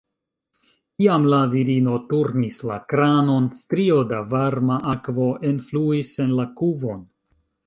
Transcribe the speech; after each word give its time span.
Kiam 1.01 1.25
la 1.33 1.41
virino 1.51 1.97
turnis 2.13 2.57
la 2.69 2.77
kranon, 2.93 3.51
strio 3.61 3.99
da 4.15 4.23
varma 4.33 4.79
akvo 4.95 5.29
enfluis 5.53 6.11
en 6.27 6.35
la 6.43 6.49
kuvon. 6.63 7.07